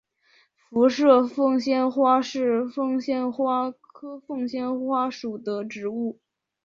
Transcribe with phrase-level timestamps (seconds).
[0.67, 6.17] 辐射凤仙花是凤仙花科凤仙花属的植物。